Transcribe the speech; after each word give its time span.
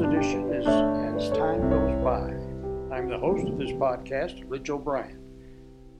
edition 0.00 0.50
is 0.54 0.66
As 0.66 1.36
Time 1.36 1.68
Goes 1.68 2.02
By. 2.02 2.30
I'm 2.96 3.10
the 3.10 3.18
host 3.18 3.46
of 3.46 3.58
this 3.58 3.72
podcast, 3.72 4.42
Rich 4.48 4.70
O'Brian. 4.70 5.20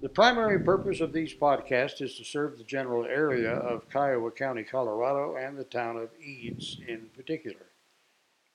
The 0.00 0.08
primary 0.08 0.58
purpose 0.58 1.00
of 1.00 1.12
these 1.12 1.34
podcasts 1.34 2.00
is 2.00 2.14
to 2.14 2.24
serve 2.24 2.56
the 2.56 2.64
general 2.64 3.04
area 3.04 3.52
of 3.52 3.90
Kiowa 3.90 4.30
County, 4.30 4.62
Colorado, 4.64 5.36
and 5.36 5.58
the 5.58 5.64
town 5.64 5.98
of 5.98 6.08
Eads 6.18 6.78
in 6.88 7.10
particular. 7.14 7.66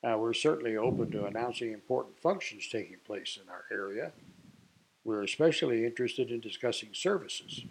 Now, 0.02 0.18
we're 0.18 0.32
certainly 0.32 0.76
open 0.76 1.12
to 1.12 1.26
announcing 1.26 1.72
important 1.72 2.18
functions 2.18 2.68
taking 2.68 2.96
place 3.06 3.38
in 3.40 3.48
our 3.48 3.66
area. 3.70 4.10
We're 5.04 5.22
especially 5.22 5.86
interested 5.86 6.32
in 6.32 6.40
discussing 6.40 6.88
services 6.92 7.64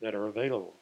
that 0.00 0.14
are 0.14 0.28
available, 0.28 0.74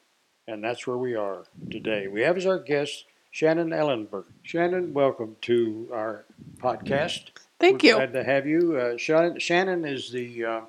and 0.46 0.62
that's 0.62 0.86
where 0.86 0.98
we 0.98 1.14
are 1.14 1.44
today. 1.70 2.06
We 2.06 2.20
have 2.20 2.36
as 2.36 2.44
our 2.44 2.58
guest 2.58 3.06
Shannon 3.34 3.70
Ellenberg. 3.70 4.26
Shannon, 4.44 4.94
welcome 4.94 5.34
to 5.40 5.88
our 5.92 6.24
podcast. 6.58 7.30
Thank 7.58 7.82
We're 7.82 7.88
you. 7.88 7.94
Glad 7.96 8.12
to 8.12 8.22
have 8.22 8.46
you. 8.46 8.76
Uh, 8.76 8.96
Shannon, 8.96 9.40
Shannon 9.40 9.84
is 9.84 10.12
the 10.12 10.44
uh, 10.44 10.60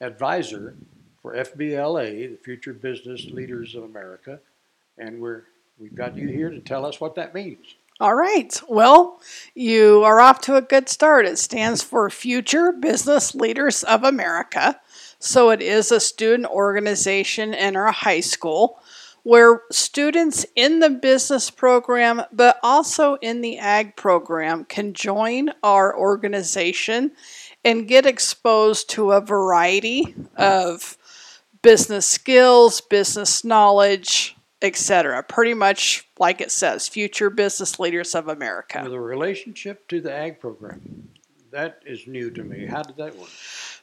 advisor 0.00 0.74
for 1.20 1.34
FBLA, 1.34 2.30
the 2.30 2.38
Future 2.42 2.72
Business 2.72 3.26
Leaders 3.26 3.74
of 3.74 3.82
America, 3.82 4.40
and 4.96 5.20
we're 5.20 5.42
we've 5.78 5.94
got 5.94 6.16
you 6.16 6.26
here 6.28 6.48
to 6.48 6.60
tell 6.60 6.86
us 6.86 6.98
what 6.98 7.14
that 7.16 7.34
means. 7.34 7.74
All 8.00 8.14
right. 8.14 8.58
Well, 8.70 9.20
you 9.54 10.02
are 10.02 10.18
off 10.18 10.40
to 10.42 10.56
a 10.56 10.62
good 10.62 10.88
start. 10.88 11.26
It 11.26 11.38
stands 11.38 11.82
for 11.82 12.08
Future 12.08 12.72
Business 12.72 13.34
Leaders 13.34 13.82
of 13.82 14.02
America. 14.02 14.80
So 15.18 15.50
it 15.50 15.60
is 15.60 15.92
a 15.92 16.00
student 16.00 16.48
organization 16.48 17.52
in 17.52 17.76
our 17.76 17.92
high 17.92 18.20
school 18.20 18.78
where 19.24 19.62
students 19.72 20.46
in 20.54 20.80
the 20.80 20.90
business 20.90 21.50
program, 21.50 22.22
but 22.30 22.58
also 22.62 23.14
in 23.16 23.40
the 23.40 23.58
ag 23.58 23.96
program, 23.96 24.64
can 24.64 24.92
join 24.92 25.50
our 25.62 25.96
organization 25.98 27.10
and 27.64 27.88
get 27.88 28.06
exposed 28.06 28.88
to 28.90 29.12
a 29.12 29.20
variety 29.20 30.14
of 30.36 30.96
business 31.62 32.06
skills, 32.06 32.82
business 32.82 33.42
knowledge, 33.42 34.36
etc. 34.60 35.22
Pretty 35.22 35.54
much 35.54 36.06
like 36.18 36.42
it 36.42 36.50
says, 36.50 36.86
future 36.86 37.30
business 37.30 37.78
leaders 37.80 38.14
of 38.14 38.28
America. 38.28 38.84
A 38.84 39.00
relationship 39.00 39.88
to 39.88 40.02
the 40.02 40.12
ag 40.12 40.38
program, 40.38 41.08
that 41.50 41.80
is 41.86 42.06
new 42.06 42.30
to 42.30 42.44
me. 42.44 42.66
How 42.66 42.82
did 42.82 42.98
that 42.98 43.16
work? 43.16 43.30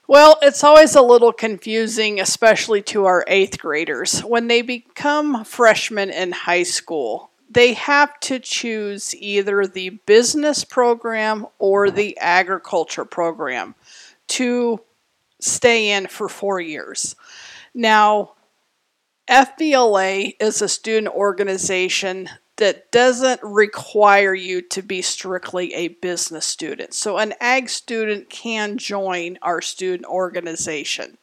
Well, 0.08 0.38
it's 0.42 0.64
always 0.64 0.96
a 0.96 1.02
little 1.02 1.32
confusing, 1.32 2.20
especially 2.20 2.82
to 2.84 3.06
our 3.06 3.24
eighth 3.28 3.60
graders. 3.60 4.20
When 4.22 4.48
they 4.48 4.62
become 4.62 5.46
freshmen 5.46 6.10
in 6.10 6.32
high 6.32 6.64
school, 6.64 7.32
they 7.50 7.74
have 7.74 8.20
to 8.22 8.40
choose 8.40 9.14
either 9.16 9.66
the 9.68 9.90
business 10.06 10.64
program 10.64 11.48
or 11.60 11.92
the 11.92 12.18
agriculture 12.18 13.06
program 13.06 13.76
to 14.28 14.82
stay 15.40 15.92
in 15.92 16.08
for 16.08 16.30
four 16.30 16.60
years. 16.60 17.16
Now, 17.74 18.34
FBLA 19.30 20.36
is 20.40 20.62
a 20.62 20.70
student 20.70 21.14
organization 21.14 22.30
that 22.58 22.92
doesn't 22.92 23.42
require 23.44 24.34
you 24.34 24.62
to 24.62 24.82
be 24.82 25.02
strictly 25.02 25.74
a 25.74 25.90
business 25.90 26.46
student. 26.46 26.94
So, 26.94 27.18
an 27.18 27.34
ag 27.40 27.70
student 27.70 28.30
can 28.30 28.78
join 28.78 29.40
our 29.42 29.62
student 29.62 30.06
organization. 30.06 31.18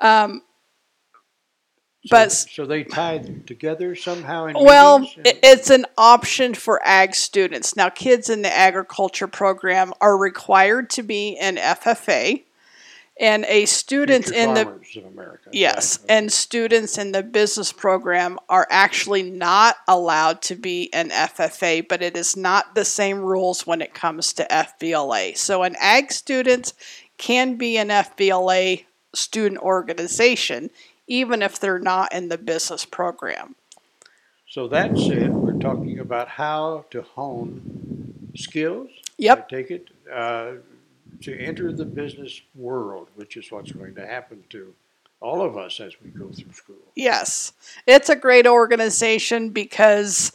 Um, 0.00 0.42
So, 2.06 2.16
But- 2.16 2.32
so 2.32 2.64
they 2.64 2.82
tied 2.82 3.46
together 3.46 3.94
somehow 3.94 4.46
in 4.46 4.56
well, 4.58 5.06
it's 5.22 5.68
an 5.68 5.84
option 5.98 6.54
for 6.54 6.80
ag 6.82 7.14
students. 7.14 7.76
Now, 7.76 7.90
kids 7.90 8.30
in 8.30 8.40
the 8.40 8.50
agriculture 8.50 9.26
program 9.26 9.92
are 10.00 10.16
required 10.16 10.88
to 10.90 11.02
be 11.02 11.36
in 11.38 11.58
FFA, 11.58 12.46
and 13.20 13.44
a 13.48 13.66
student 13.66 14.24
Future 14.24 14.40
in 14.40 14.54
the 14.54 14.60
of 14.62 15.12
America. 15.12 15.50
Yes, 15.52 15.98
Right. 16.00 16.10
and 16.10 16.32
students 16.32 16.96
in 16.96 17.12
the 17.12 17.22
business 17.22 17.70
program 17.70 18.38
are 18.48 18.66
actually 18.70 19.22
not 19.22 19.76
allowed 19.86 20.40
to 20.42 20.56
be 20.56 20.92
an 20.94 21.10
FFA, 21.10 21.82
but 21.82 22.02
it 22.02 22.16
is 22.16 22.36
not 22.36 22.74
the 22.74 22.84
same 22.84 23.18
rules 23.20 23.66
when 23.66 23.82
it 23.82 23.92
comes 23.94 24.32
to 24.32 24.46
FBLA. 24.50 25.34
So, 25.36 25.62
an 25.62 25.76
ag 25.78 26.10
student 26.10 26.72
can 27.18 27.56
be 27.56 27.76
an 27.76 27.90
FBLA 27.90 28.86
student 29.14 29.60
organization, 29.60 30.70
even 31.06 31.42
if 31.42 31.60
they're 31.60 31.78
not 31.78 32.12
in 32.14 32.30
the 32.30 32.38
business 32.38 32.86
program. 32.86 33.54
So 34.48 34.66
that 34.68 34.98
said, 34.98 35.32
we're 35.32 35.58
talking 35.60 36.00
about 36.00 36.26
how 36.28 36.86
to 36.90 37.02
hone 37.02 38.32
skills. 38.36 38.88
Yep. 39.18 39.46
I 39.46 39.54
take 39.54 39.70
it 39.70 39.88
uh, 40.12 40.52
to 41.22 41.38
enter 41.38 41.72
the 41.72 41.84
business 41.84 42.40
world, 42.54 43.08
which 43.14 43.36
is 43.36 43.50
what's 43.50 43.72
going 43.72 43.94
to 43.94 44.06
happen 44.06 44.44
to 44.50 44.74
all 45.20 45.42
of 45.42 45.56
us 45.56 45.80
as 45.80 45.94
we 46.02 46.10
go 46.10 46.30
through 46.30 46.52
school. 46.52 46.76
Yes, 46.94 47.52
it's 47.86 48.08
a 48.08 48.16
great 48.16 48.46
organization 48.46 49.50
because 49.50 50.32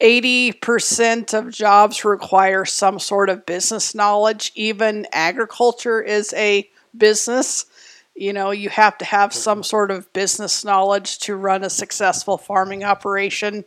80% 0.00 1.34
of 1.34 1.50
jobs 1.50 2.04
require 2.04 2.64
some 2.64 3.00
sort 3.00 3.30
of 3.30 3.46
business 3.46 3.94
knowledge. 3.94 4.52
Even 4.54 5.06
agriculture 5.12 6.00
is 6.00 6.32
a 6.34 6.68
business. 6.96 7.66
You 8.14 8.32
know, 8.32 8.52
you 8.52 8.68
have 8.68 8.96
to 8.98 9.04
have 9.04 9.32
some 9.32 9.62
sort 9.62 9.90
of 9.90 10.12
business 10.12 10.64
knowledge 10.64 11.18
to 11.20 11.34
run 11.36 11.64
a 11.64 11.70
successful 11.70 12.38
farming 12.38 12.84
operation. 12.84 13.64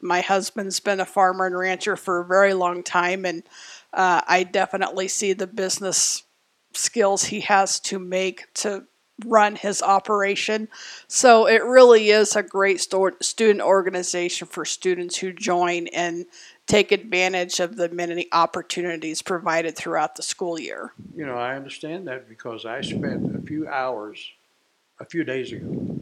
My 0.00 0.20
husband's 0.20 0.80
been 0.80 1.00
a 1.00 1.04
farmer 1.04 1.46
and 1.46 1.56
rancher 1.56 1.96
for 1.96 2.20
a 2.20 2.24
very 2.24 2.54
long 2.54 2.82
time, 2.82 3.24
and 3.24 3.42
uh, 3.92 4.22
I 4.26 4.44
definitely 4.44 5.08
see 5.08 5.32
the 5.32 5.46
business 5.46 6.24
skills 6.72 7.24
he 7.24 7.40
has 7.40 7.78
to 7.80 7.98
make 7.98 8.52
to 8.54 8.84
run 9.26 9.56
his 9.56 9.82
operation. 9.82 10.68
So 11.06 11.46
it 11.46 11.62
really 11.64 12.10
is 12.10 12.34
a 12.34 12.42
great 12.42 12.80
student 12.80 13.60
organization 13.60 14.46
for 14.48 14.64
students 14.64 15.18
who 15.18 15.32
join 15.32 15.86
and 15.88 16.26
take 16.66 16.92
advantage 16.92 17.60
of 17.60 17.76
the 17.76 17.88
many 17.88 18.28
opportunities 18.32 19.22
provided 19.22 19.76
throughout 19.76 20.16
the 20.16 20.22
school 20.22 20.58
year. 20.58 20.92
You 21.14 21.26
know, 21.26 21.36
I 21.36 21.54
understand 21.54 22.08
that 22.08 22.28
because 22.28 22.64
I 22.64 22.80
spent 22.80 23.36
a 23.36 23.42
few 23.42 23.68
hours 23.68 24.30
a 25.00 25.04
few 25.04 25.24
days 25.24 25.52
ago 25.52 25.98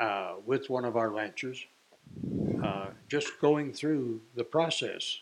uh, 0.00 0.34
with 0.44 0.68
one 0.68 0.84
of 0.84 0.96
our 0.96 1.08
ranchers, 1.08 1.64
uh, 2.62 2.86
just 3.08 3.40
going 3.40 3.72
through 3.72 4.20
the 4.34 4.44
process, 4.44 5.18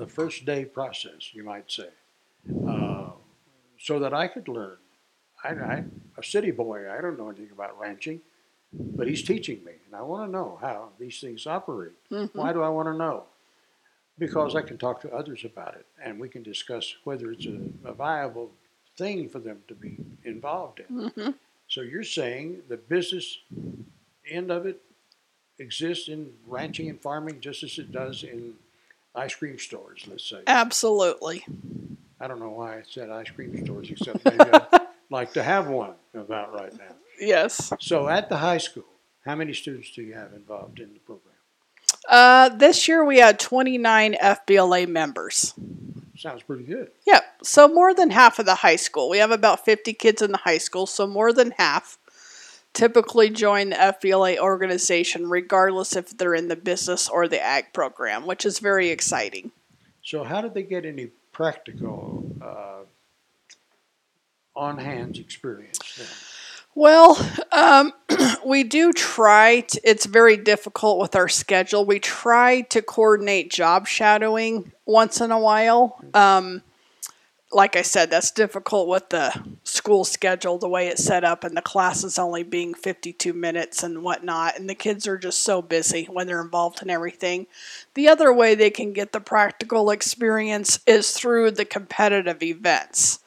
the 0.00 0.06
first 0.06 0.46
day 0.46 0.64
process, 0.64 1.34
you 1.34 1.44
might 1.44 1.70
say, 1.70 1.88
uh, 2.66 3.10
so 3.78 3.98
that 3.98 4.14
I 4.14 4.28
could 4.28 4.48
learn. 4.48 4.78
I, 5.44 5.48
I, 5.48 5.84
a 6.16 6.22
city 6.22 6.50
boy, 6.50 6.90
I 6.90 7.02
don't 7.02 7.18
know 7.18 7.28
anything 7.28 7.50
about 7.52 7.78
ranching, 7.78 8.22
but 8.72 9.06
he's 9.06 9.22
teaching 9.22 9.62
me, 9.62 9.72
and 9.86 9.94
I 9.94 10.00
want 10.00 10.26
to 10.26 10.32
know 10.32 10.58
how 10.60 10.88
these 10.98 11.20
things 11.20 11.46
operate. 11.46 11.92
Mhm. 12.10 12.34
Why 12.34 12.52
do 12.54 12.62
I 12.62 12.70
want 12.70 12.88
to 12.88 12.94
know? 12.94 13.24
Because 14.18 14.56
I 14.56 14.62
can 14.62 14.78
talk 14.78 15.02
to 15.02 15.12
others 15.12 15.44
about 15.44 15.74
it, 15.76 15.86
and 16.02 16.18
we 16.18 16.28
can 16.30 16.42
discuss 16.42 16.94
whether 17.04 17.30
it's 17.30 17.46
a, 17.46 17.58
a 17.84 17.92
viable 17.92 18.50
thing 18.96 19.28
for 19.28 19.38
them 19.38 19.62
to 19.68 19.74
be 19.74 19.98
involved 20.24 20.80
in. 20.80 21.10
Mhm. 21.10 21.34
So 21.68 21.82
you're 21.82 22.04
saying 22.04 22.62
the 22.68 22.78
business 22.78 23.38
end 24.26 24.50
of 24.50 24.64
it 24.64 24.80
exists 25.58 26.08
in 26.08 26.32
ranching 26.46 26.88
and 26.88 26.98
farming 27.00 27.40
just 27.42 27.62
as 27.62 27.78
it 27.78 27.92
does 27.92 28.22
in 28.24 28.54
ice 29.14 29.34
cream 29.34 29.58
stores, 29.58 30.04
let's 30.08 30.28
say. 30.28 30.42
Absolutely. 30.46 31.44
I 32.20 32.28
don't 32.28 32.40
know 32.40 32.50
why 32.50 32.78
I 32.78 32.82
said 32.88 33.10
ice 33.10 33.30
cream 33.30 33.64
stores, 33.64 33.90
except 33.90 34.24
maybe 34.24 34.50
I'd 34.52 34.86
like 35.10 35.32
to 35.34 35.42
have 35.42 35.68
one 35.68 35.94
about 36.14 36.52
right 36.54 36.72
now. 36.72 36.94
Yes. 37.18 37.72
So 37.80 38.08
at 38.08 38.28
the 38.28 38.36
high 38.36 38.58
school, 38.58 38.84
how 39.24 39.34
many 39.34 39.52
students 39.52 39.90
do 39.92 40.02
you 40.02 40.14
have 40.14 40.32
involved 40.32 40.80
in 40.80 40.92
the 40.92 40.98
program? 41.00 41.34
Uh, 42.08 42.48
this 42.50 42.88
year 42.88 43.04
we 43.04 43.18
had 43.18 43.38
29 43.38 44.14
FBLA 44.14 44.88
members. 44.88 45.54
Sounds 46.16 46.42
pretty 46.42 46.64
good. 46.64 46.90
Yep. 47.06 47.22
So 47.42 47.68
more 47.68 47.94
than 47.94 48.10
half 48.10 48.38
of 48.38 48.46
the 48.46 48.56
high 48.56 48.76
school. 48.76 49.08
We 49.08 49.18
have 49.18 49.30
about 49.30 49.64
50 49.64 49.94
kids 49.94 50.20
in 50.20 50.32
the 50.32 50.38
high 50.38 50.58
school, 50.58 50.86
so 50.86 51.06
more 51.06 51.32
than 51.32 51.52
half 51.52 51.98
typically 52.72 53.30
join 53.30 53.70
the 53.70 53.76
FBLA 53.76 54.38
organization, 54.38 55.28
regardless 55.28 55.96
if 55.96 56.16
they're 56.16 56.34
in 56.34 56.48
the 56.48 56.56
business 56.56 57.08
or 57.08 57.28
the 57.28 57.40
ag 57.40 57.72
program, 57.72 58.26
which 58.26 58.44
is 58.44 58.58
very 58.58 58.88
exciting. 58.88 59.50
So 60.02 60.24
how 60.24 60.40
did 60.40 60.54
they 60.54 60.62
get 60.62 60.84
any 60.84 61.10
practical 61.32 62.36
uh, 62.42 62.84
on 64.56 64.78
hands 64.78 65.18
experience 65.18 65.96
then? 65.96 66.06
Well, 66.74 67.18
um, 67.52 67.92
we 68.46 68.62
do 68.62 68.92
try. 68.92 69.60
To, 69.60 69.80
it's 69.84 70.06
very 70.06 70.36
difficult 70.36 71.00
with 71.00 71.16
our 71.16 71.28
schedule. 71.28 71.84
We 71.84 71.98
try 71.98 72.62
to 72.62 72.80
coordinate 72.80 73.50
job 73.50 73.86
shadowing 73.86 74.72
once 74.86 75.20
in 75.20 75.32
a 75.32 75.38
while. 75.38 76.02
Um, 76.14 76.62
like 77.52 77.74
I 77.74 77.82
said, 77.82 78.10
that's 78.10 78.30
difficult 78.30 78.88
with 78.88 79.08
the 79.08 79.34
school 79.80 80.04
schedule, 80.04 80.58
the 80.58 80.68
way 80.68 80.88
it's 80.88 81.02
set 81.02 81.24
up, 81.24 81.42
and 81.42 81.56
the 81.56 81.62
classes 81.62 82.18
only 82.18 82.42
being 82.42 82.74
52 82.74 83.32
minutes 83.32 83.82
and 83.82 84.02
whatnot. 84.02 84.58
And 84.58 84.68
the 84.68 84.74
kids 84.74 85.06
are 85.06 85.16
just 85.16 85.42
so 85.42 85.62
busy 85.62 86.04
when 86.04 86.26
they're 86.26 86.42
involved 86.42 86.82
in 86.82 86.90
everything. 86.90 87.46
The 87.94 88.06
other 88.06 88.30
way 88.30 88.54
they 88.54 88.68
can 88.68 88.92
get 88.92 89.12
the 89.12 89.20
practical 89.20 89.90
experience 89.90 90.80
is 90.86 91.12
through 91.12 91.52
the 91.52 91.64
competitive 91.64 92.42
events. 92.42 93.20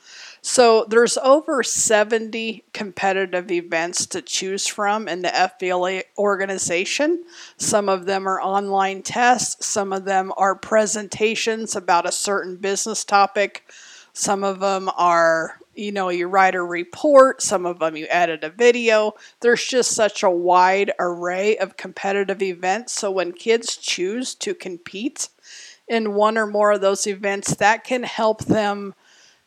So 0.43 0.85
there's 0.87 1.17
over 1.17 1.63
70 1.63 2.65
competitive 2.71 3.49
events 3.49 4.05
to 4.07 4.21
choose 4.21 4.67
from 4.67 5.07
in 5.07 5.23
the 5.23 5.29
FBLA 5.29 6.03
organization. 6.19 7.23
Some 7.57 7.89
of 7.89 8.05
them 8.05 8.27
are 8.27 8.39
online 8.39 9.01
tests, 9.01 9.65
some 9.65 9.91
of 9.91 10.05
them 10.05 10.31
are 10.37 10.53
presentations 10.53 11.75
about 11.75 12.05
a 12.05 12.11
certain 12.11 12.57
business 12.57 13.03
topic. 13.03 13.63
Some 14.13 14.43
of 14.43 14.59
them 14.59 14.91
are, 14.95 15.57
you 15.75 15.91
know, 15.91 16.09
you 16.09 16.27
write 16.27 16.55
a 16.55 16.63
report, 16.63 17.41
some 17.41 17.65
of 17.65 17.79
them 17.79 17.95
you 17.95 18.07
edit 18.09 18.43
a 18.43 18.49
video. 18.49 19.13
There's 19.39 19.65
just 19.65 19.91
such 19.91 20.23
a 20.23 20.29
wide 20.29 20.91
array 20.99 21.57
of 21.57 21.77
competitive 21.77 22.41
events. 22.41 22.93
So 22.93 23.11
when 23.11 23.31
kids 23.31 23.75
choose 23.75 24.35
to 24.35 24.53
compete 24.53 25.29
in 25.87 26.13
one 26.13 26.37
or 26.37 26.45
more 26.45 26.71
of 26.71 26.81
those 26.81 27.07
events, 27.07 27.55
that 27.55 27.83
can 27.83 28.03
help 28.03 28.45
them 28.45 28.93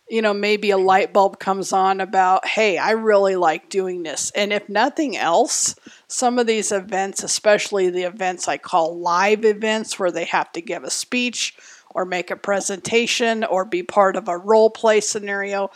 you 0.09 0.23
know, 0.23 0.33
maybe 0.33 0.71
a 0.71 0.79
light 0.79 1.13
bulb 1.13 1.39
comes 1.41 1.73
on 1.73 2.01
about, 2.01 2.47
hey, 2.47 2.79
I 2.79 2.93
really 2.93 3.35
like 3.35 3.69
doing 3.69 4.05
this. 4.05 4.31
And 4.37 4.53
if 4.53 4.69
nothing 4.69 5.17
else, 5.17 5.75
some 6.07 6.39
of 6.39 6.47
these 6.47 6.71
events, 6.71 7.25
especially 7.25 7.91
the 7.91 8.05
events 8.05 8.47
I 8.47 8.57
call 8.57 8.99
live 8.99 9.45
events, 9.45 9.99
where 9.99 10.13
they 10.13 10.25
have 10.27 10.53
to 10.53 10.61
give 10.61 10.85
a 10.85 10.91
speech 10.91 11.57
or 11.91 12.05
make 12.05 12.31
a 12.31 12.37
presentation 12.37 13.43
or 13.43 13.65
be 13.65 13.83
part 13.83 14.15
of 14.15 14.29
a 14.29 14.39
role 14.39 14.71
play 14.71 15.01
scenario, 15.01 15.71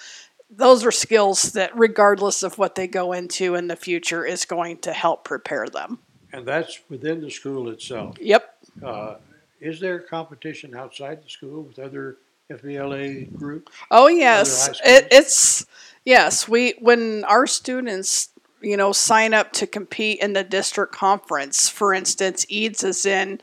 those 0.51 0.85
are 0.85 0.91
skills 0.91 1.53
that, 1.53 1.77
regardless 1.77 2.43
of 2.43 2.59
what 2.59 2.75
they 2.75 2.87
go 2.87 3.13
into 3.13 3.55
in 3.55 3.69
the 3.69 3.77
future, 3.77 4.25
is 4.25 4.45
going 4.45 4.79
to 4.79 4.93
help 4.93 5.25
prepare 5.25 5.67
them. 5.69 5.99
And 6.33 6.47
that's 6.47 6.81
within 6.89 7.21
the 7.21 7.31
school 7.31 7.69
itself. 7.71 8.17
Yep. 8.21 8.57
Uh, 8.85 9.15
is 9.61 9.81
there 9.81 9.99
competition 9.99 10.75
outside 10.75 11.23
the 11.25 11.29
school 11.29 11.63
with 11.63 11.79
other 11.79 12.19
FBLA 12.51 13.33
groups? 13.35 13.73
Oh 13.91 14.09
yes, 14.09 14.69
it, 14.85 15.09
it's 15.11 15.67
yes. 16.05 16.49
We 16.49 16.75
when 16.81 17.25
our 17.25 17.47
students 17.47 18.31
you 18.61 18.77
know 18.77 18.93
sign 18.93 19.35
up 19.35 19.53
to 19.55 19.67
compete 19.67 20.21
in 20.21 20.33
the 20.33 20.45
district 20.45 20.93
conference, 20.93 21.69
for 21.69 21.93
instance, 21.93 22.47
Eads 22.49 22.83
is 22.83 23.07
in 23.07 23.41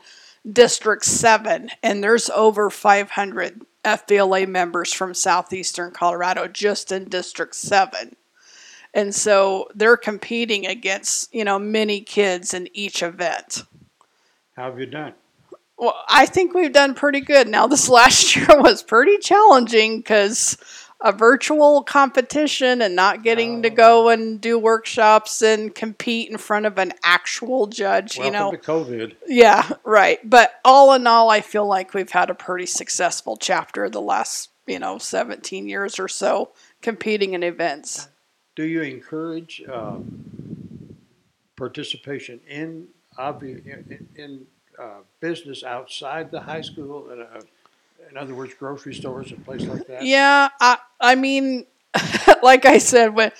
District 0.50 1.04
Seven, 1.04 1.70
and 1.82 2.02
there's 2.02 2.30
over 2.30 2.68
500 2.68 3.62
FBLA 3.84 4.46
members 4.48 4.92
from 4.92 5.14
southeastern 5.14 5.90
Colorado 5.92 6.46
just 6.48 6.92
in 6.92 7.08
District 7.08 7.54
Seven. 7.54 8.16
And 8.94 9.14
so 9.14 9.68
they're 9.74 9.96
competing 9.96 10.66
against, 10.66 11.32
you 11.34 11.44
know, 11.44 11.58
many 11.58 12.00
kids 12.00 12.54
in 12.54 12.68
each 12.72 13.02
event. 13.02 13.64
How 14.56 14.70
have 14.70 14.80
you 14.80 14.86
done? 14.86 15.14
Well, 15.76 15.94
I 16.08 16.26
think 16.26 16.54
we've 16.54 16.72
done 16.72 16.94
pretty 16.94 17.20
good. 17.20 17.46
Now, 17.48 17.66
this 17.66 17.88
last 17.88 18.34
year 18.34 18.46
was 18.60 18.82
pretty 18.82 19.18
challenging 19.18 19.98
because 19.98 20.56
a 21.00 21.12
virtual 21.12 21.82
competition 21.82 22.82
and 22.82 22.96
not 22.96 23.22
getting 23.22 23.62
to 23.62 23.70
go 23.70 24.08
and 24.08 24.40
do 24.40 24.58
workshops 24.58 25.42
and 25.42 25.74
compete 25.74 26.28
in 26.28 26.38
front 26.38 26.66
of 26.66 26.76
an 26.76 26.92
actual 27.04 27.68
judge. 27.68 28.18
Welcome 28.18 28.34
you 28.34 28.38
know, 28.38 28.52
COVID. 28.52 29.14
Yeah, 29.26 29.68
right. 29.84 30.18
But 30.28 30.54
all 30.64 30.92
in 30.94 31.06
all, 31.06 31.30
I 31.30 31.40
feel 31.40 31.66
like 31.66 31.94
we've 31.94 32.10
had 32.10 32.30
a 32.30 32.34
pretty 32.34 32.66
successful 32.66 33.36
chapter 33.36 33.88
the 33.88 34.00
last 34.00 34.50
you 34.66 34.78
know 34.78 34.98
17 34.98 35.68
years 35.68 35.98
or 35.98 36.08
so 36.08 36.50
competing 36.82 37.34
in 37.34 37.42
events. 37.42 38.08
Do 38.56 38.64
you 38.64 38.82
encourage 38.82 39.62
um, 39.72 40.96
participation 41.56 42.40
in, 42.48 42.88
in, 43.16 44.08
in 44.16 44.46
uh, 44.80 44.98
business 45.20 45.62
outside 45.62 46.32
the 46.32 46.40
high 46.40 46.62
school? 46.62 47.10
In, 47.10 47.20
a, 47.20 47.40
in 48.10 48.16
other 48.16 48.34
words, 48.34 48.54
grocery 48.54 48.94
stores 48.94 49.30
and 49.30 49.44
places 49.44 49.68
like 49.68 49.86
that? 49.86 50.04
Yeah, 50.04 50.48
I, 50.60 50.78
I 51.00 51.14
mean, 51.14 51.66
like 52.42 52.66
I 52.66 52.78
said, 52.78 53.14
when 53.14 53.32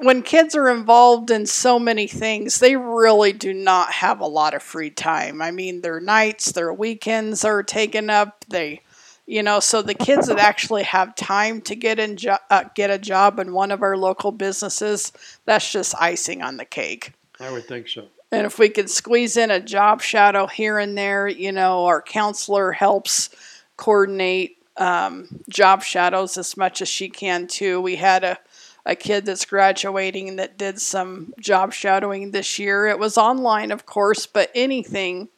when 0.00 0.22
kids 0.22 0.54
are 0.54 0.68
involved 0.68 1.30
in 1.30 1.44
so 1.46 1.78
many 1.78 2.06
things, 2.06 2.60
they 2.60 2.76
really 2.76 3.32
do 3.32 3.52
not 3.52 3.90
have 3.92 4.20
a 4.20 4.26
lot 4.26 4.54
of 4.54 4.62
free 4.62 4.90
time. 4.90 5.42
I 5.42 5.50
mean, 5.50 5.80
their 5.80 6.00
nights, 6.00 6.52
their 6.52 6.72
weekends 6.72 7.44
are 7.44 7.62
taken 7.64 8.08
up. 8.08 8.44
They, 8.48 8.82
you 9.26 9.42
know, 9.42 9.58
so 9.58 9.82
the 9.82 9.94
kids 9.94 10.28
that 10.28 10.38
actually 10.38 10.84
have 10.84 11.16
time 11.16 11.60
to 11.62 11.74
get 11.74 11.98
in 11.98 12.16
jo- 12.16 12.38
uh, 12.48 12.64
get 12.74 12.90
a 12.90 12.98
job 12.98 13.40
in 13.40 13.52
one 13.52 13.72
of 13.72 13.82
our 13.82 13.96
local 13.96 14.30
businesses, 14.30 15.12
that's 15.44 15.72
just 15.72 15.94
icing 16.00 16.42
on 16.42 16.58
the 16.58 16.64
cake. 16.64 17.12
I 17.40 17.50
would 17.50 17.66
think 17.66 17.88
so. 17.88 18.06
And 18.30 18.46
if 18.46 18.58
we 18.58 18.68
could 18.68 18.90
squeeze 18.90 19.36
in 19.36 19.50
a 19.50 19.60
job 19.60 20.02
shadow 20.02 20.46
here 20.46 20.78
and 20.78 20.96
there, 20.96 21.28
you 21.28 21.50
know, 21.50 21.86
our 21.86 22.02
counselor 22.02 22.72
helps 22.72 23.30
coordinate 23.76 24.58
um, 24.76 25.28
job 25.48 25.82
shadows 25.82 26.36
as 26.36 26.56
much 26.56 26.82
as 26.82 26.88
she 26.88 27.08
can 27.08 27.46
too. 27.46 27.80
We 27.80 27.96
had 27.96 28.24
a, 28.24 28.38
a 28.84 28.94
kid 28.94 29.24
that's 29.24 29.44
graduating 29.44 30.36
that 30.36 30.58
did 30.58 30.80
some 30.80 31.32
job 31.40 31.72
shadowing 31.72 32.30
this 32.30 32.58
year. 32.58 32.86
It 32.86 32.98
was 32.98 33.16
online, 33.16 33.70
of 33.70 33.86
course, 33.86 34.26
but 34.26 34.50
anything 34.54 35.28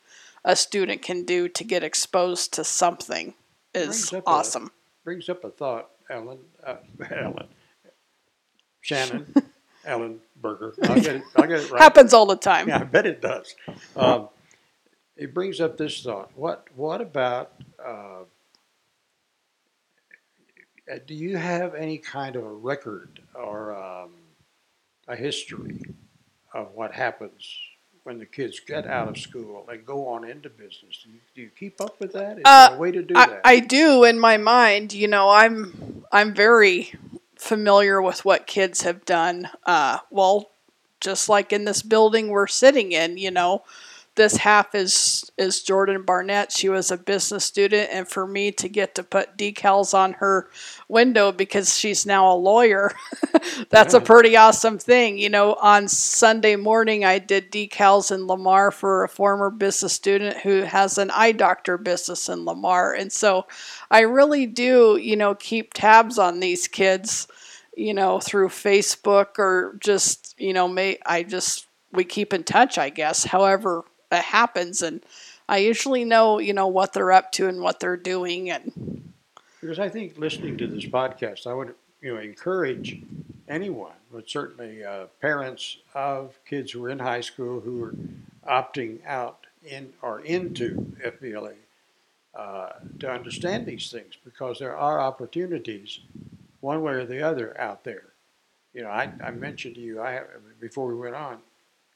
a 0.44 0.56
student 0.56 1.02
can 1.02 1.25
do 1.25 1.48
to 1.48 1.64
get 1.64 1.84
exposed 1.84 2.52
to 2.54 2.64
something 2.64 3.34
is 3.75 4.10
Brings 4.10 4.25
awesome. 4.26 4.66
A, 4.66 4.70
brings 5.04 5.28
up 5.28 5.44
a 5.44 5.50
thought, 5.50 5.90
Ellen. 6.10 6.38
Uh, 6.64 6.76
Ellen. 7.10 7.46
Shannon. 8.81 9.32
Ellen 9.84 10.20
Berger. 10.40 10.75
I'll 10.84 11.00
get 11.00 11.16
it, 11.16 11.22
I'll 11.37 11.46
get 11.46 11.60
it 11.60 11.70
right. 11.70 11.82
Happens 11.82 12.12
all 12.14 12.26
the 12.26 12.37
time. 12.37 12.69
Yeah, 12.69 12.81
I 12.81 12.84
bet 12.84 13.06
it 13.06 13.20
does. 13.20 13.54
Um, 13.96 14.28
it 15.16 15.34
brings 15.34 15.60
up 15.60 15.76
this 15.76 16.02
thought. 16.02 16.31
What 16.34 16.66
What 16.75 17.00
about? 17.00 17.52
Uh, 17.84 18.25
uh, 20.92 20.98
do 21.06 21.14
you 21.14 21.37
have 21.37 21.75
any 21.75 21.98
kind 21.98 22.37
of 22.37 22.44
a 22.44 22.52
record 22.52 23.20
or 23.34 23.75
um, 23.76 24.10
a 25.08 25.14
history 25.16 25.81
of 26.52 26.72
what 26.75 26.93
happens 26.93 27.56
when 28.02 28.19
the 28.19 28.26
kids 28.26 28.58
get 28.66 28.86
out 28.86 29.06
of 29.08 29.16
school 29.19 29.64
and 29.70 29.84
go 29.86 30.08
on 30.08 30.28
into 30.28 30.48
business? 30.48 30.98
Do 31.04 31.10
you, 31.10 31.19
do 31.34 31.43
you 31.43 31.50
keep 31.56 31.81
up 31.81 32.00
with 32.00 32.12
that? 32.14 32.38
Is 32.38 32.43
Uh, 32.44 32.69
there 32.69 32.76
a 32.76 32.81
way 32.81 32.90
to 32.93 33.02
do 33.02 33.14
I, 33.16 33.26
that? 33.28 33.40
I 33.44 33.60
do 33.60 34.04
in 34.04 34.19
my 34.19 34.36
mind. 34.36 34.93
You 34.93 35.06
know, 35.08 35.28
I'm 35.28 36.04
I'm 36.10 36.34
very 36.34 36.93
familiar 37.40 38.02
with 38.02 38.25
what 38.25 38.46
kids 38.46 38.82
have 38.82 39.04
done. 39.04 39.48
Uh, 39.64 39.98
well, 40.10 40.50
just 41.00 41.29
like 41.29 41.53
in 41.53 41.65
this 41.65 41.82
building 41.82 42.29
we're 42.29 42.46
sitting 42.46 42.93
in, 42.93 43.17
you 43.17 43.31
know, 43.31 43.65
this 44.20 44.36
half 44.36 44.74
is 44.74 45.32
is 45.39 45.62
Jordan 45.62 46.03
Barnett. 46.03 46.53
She 46.53 46.69
was 46.69 46.91
a 46.91 46.98
business 46.98 47.43
student, 47.43 47.89
and 47.91 48.06
for 48.06 48.27
me 48.27 48.53
to 48.53 48.69
get 48.69 48.94
to 48.96 49.03
put 49.03 49.39
decals 49.39 49.94
on 49.94 50.12
her 50.15 50.50
window 50.89 51.32
because 51.32 51.79
she's 51.79 52.05
now 52.05 52.31
a 52.31 52.36
lawyer, 52.36 52.93
that's 53.70 53.94
a 53.94 54.00
pretty 54.00 54.36
awesome 54.36 54.77
thing. 54.77 55.17
You 55.17 55.31
know, 55.31 55.55
on 55.55 55.89
Sunday 55.89 56.56
morning 56.56 57.03
I 57.03 57.19
did 57.19 57.50
decals 57.50 58.12
in 58.12 58.27
Lamar 58.27 58.70
for 58.70 59.05
a 59.05 59.08
former 59.08 59.48
business 59.48 59.94
student 59.94 60.36
who 60.36 60.65
has 60.65 60.98
an 60.98 61.10
eye 61.12 61.32
doctor 61.32 61.79
business 61.79 62.29
in 62.29 62.44
Lamar, 62.44 62.93
and 62.93 63.10
so 63.10 63.46
I 63.91 64.00
really 64.00 64.44
do, 64.44 64.98
you 65.00 65.17
know, 65.17 65.34
keep 65.34 65.72
tabs 65.72 66.19
on 66.19 66.41
these 66.41 66.69
kids, 66.69 67.27
you 67.74 67.94
know, 67.94 68.20
through 68.20 68.48
Facebook 68.48 69.39
or 69.39 69.79
just, 69.81 70.34
you 70.36 70.53
know, 70.53 70.69
may 70.69 70.98
I 71.06 71.22
just 71.22 71.69
we 71.91 72.05
keep 72.05 72.34
in 72.34 72.44
touch, 72.44 72.79
I 72.79 72.91
guess. 72.91 73.24
However, 73.24 73.84
it 74.12 74.24
happens, 74.24 74.82
and 74.82 75.02
I 75.48 75.58
usually 75.58 76.05
know, 76.05 76.38
you 76.38 76.52
know, 76.52 76.69
what 76.69 76.93
they're 76.93 77.12
up 77.12 77.32
to 77.32 77.48
and 77.48 77.60
what 77.60 77.81
they're 77.81 77.96
doing, 77.96 78.50
and 78.50 79.12
Because 79.60 79.79
I 79.79 79.88
think 79.88 80.19
listening 80.19 80.56
to 80.58 80.67
this 80.67 80.84
podcast, 80.86 81.46
I 81.46 81.55
would 81.55 81.74
you 82.00 82.14
know 82.14 82.20
encourage 82.20 83.02
anyone, 83.48 83.93
but 84.12 84.29
certainly 84.29 84.84
uh, 84.84 85.06
parents 85.20 85.79
of 85.94 86.38
kids 86.46 86.72
who 86.72 86.84
are 86.84 86.90
in 86.90 86.98
high 86.98 87.20
school 87.20 87.60
who 87.60 87.82
are 87.82 87.94
opting 88.48 89.05
out 89.06 89.46
in 89.64 89.93
or 90.02 90.20
into 90.20 90.94
FBLA 91.05 91.55
uh, 92.34 92.70
to 93.00 93.10
understand 93.10 93.67
these 93.67 93.90
things 93.90 94.17
because 94.24 94.58
there 94.58 94.76
are 94.76 95.00
opportunities, 95.00 96.00
one 96.60 96.81
way 96.82 96.93
or 96.94 97.05
the 97.05 97.20
other, 97.22 97.58
out 97.60 97.84
there. 97.84 98.05
You 98.72 98.82
know, 98.82 98.88
I, 98.88 99.12
I 99.22 99.31
mentioned 99.32 99.74
to 99.74 99.81
you 99.81 100.00
I 100.00 100.12
have, 100.12 100.26
before 100.60 100.86
we 100.86 100.94
went 100.94 101.17
on 101.17 101.38